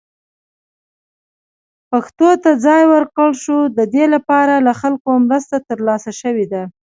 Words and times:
پښتو 1.91 2.29
ته 2.43 2.51
ځای 2.65 2.83
ورکړل 2.93 3.31
شو، 3.43 3.57
د 3.77 3.79
دې 3.93 4.05
لپاره 4.13 4.53
له 4.67 4.73
خلکو 4.81 5.09
مرسته 5.27 5.55
ترلاسه 5.69 6.11
شوې 6.21 6.45
ده. 6.53 6.63